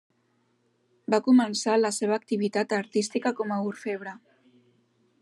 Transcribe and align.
Va 1.13 1.19
començar 1.27 1.75
la 1.81 1.93
seva 1.99 2.17
activitat 2.21 2.75
artística 2.81 3.33
com 3.41 3.55
a 3.57 3.61
orfebre. 3.69 4.15